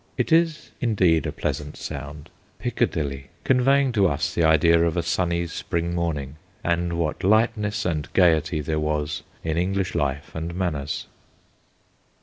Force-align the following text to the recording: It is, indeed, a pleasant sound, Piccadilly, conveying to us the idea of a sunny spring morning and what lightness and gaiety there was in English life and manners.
It 0.17 0.31
is, 0.31 0.71
indeed, 0.81 1.27
a 1.27 1.31
pleasant 1.31 1.77
sound, 1.77 2.31
Piccadilly, 2.57 3.27
conveying 3.43 3.91
to 3.91 4.07
us 4.07 4.33
the 4.33 4.43
idea 4.43 4.83
of 4.83 4.97
a 4.97 5.03
sunny 5.03 5.45
spring 5.45 5.93
morning 5.93 6.37
and 6.63 6.93
what 6.93 7.23
lightness 7.23 7.85
and 7.85 8.11
gaiety 8.13 8.61
there 8.61 8.79
was 8.79 9.21
in 9.43 9.59
English 9.59 9.93
life 9.93 10.33
and 10.33 10.55
manners. 10.55 11.05